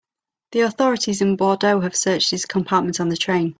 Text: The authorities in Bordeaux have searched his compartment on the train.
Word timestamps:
The 0.53 0.61
authorities 0.61 1.21
in 1.21 1.35
Bordeaux 1.35 1.79
have 1.81 1.95
searched 1.95 2.31
his 2.31 2.47
compartment 2.47 2.99
on 2.99 3.09
the 3.09 3.15
train. 3.17 3.49